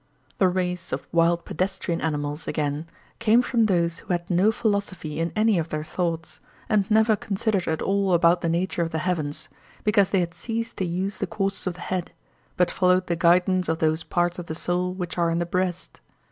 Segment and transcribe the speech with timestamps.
[0.39, 2.87] The race of wild pedestrian animals, again,
[3.19, 7.67] came from those who had no philosophy in any of their thoughts, and never considered
[7.67, 9.47] at all about the nature of the heavens,
[9.83, 12.13] because they had ceased to use the courses of the head,
[12.57, 16.01] but followed the guidance of those parts of the soul which are in the breast.